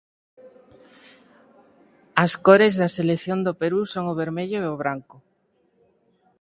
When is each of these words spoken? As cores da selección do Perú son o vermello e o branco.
As 2.23 2.31
cores 2.45 2.73
da 2.81 2.89
selección 2.97 3.39
do 3.45 3.53
Perú 3.61 3.81
son 3.93 4.05
o 4.11 4.17
vermello 4.21 4.59
e 4.61 4.67
o 4.75 4.79
branco. 4.81 5.17